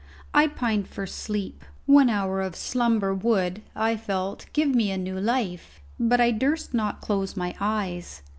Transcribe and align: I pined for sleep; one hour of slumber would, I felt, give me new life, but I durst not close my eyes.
I 0.33 0.47
pined 0.47 0.87
for 0.87 1.05
sleep; 1.05 1.63
one 1.85 2.09
hour 2.09 2.41
of 2.41 2.55
slumber 2.55 3.13
would, 3.13 3.61
I 3.75 3.95
felt, 3.95 4.47
give 4.51 4.69
me 4.69 4.97
new 4.97 5.19
life, 5.19 5.79
but 5.99 6.19
I 6.19 6.31
durst 6.31 6.73
not 6.73 7.01
close 7.01 7.37
my 7.37 7.53
eyes. 7.59 8.23